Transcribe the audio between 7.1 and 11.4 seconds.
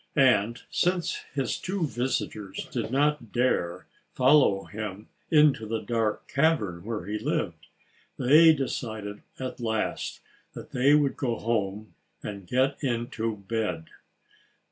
lived, they decided at last that they would go